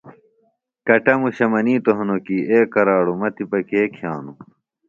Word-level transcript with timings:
کٹموشہ 0.87 1.45
منِیتوۡ 1.51 1.95
ہنوۡ 1.97 2.21
کیۡ 2.25 2.45
اے 2.49 2.57
کراڑوۡ 2.73 3.17
مہ 3.19 3.29
تِپہ 3.35 3.59
کے 3.69 3.81
کِھئانوۡ 3.95 4.37